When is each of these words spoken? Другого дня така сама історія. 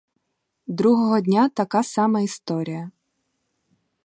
Другого 0.77 1.21
дня 1.21 1.49
така 1.49 1.83
сама 1.83 2.19
історія. 2.21 2.91